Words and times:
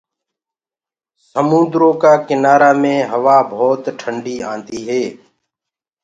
سموندرو 1.31 1.89
ڪآ 2.01 2.13
ڪِنآرآ 2.27 2.71
مي 2.81 2.95
هوآ 3.11 3.37
ڀوت 3.51 3.83
ٽنڊي 3.99 4.35
آندي 4.51 4.79
هي۔ 4.89 5.03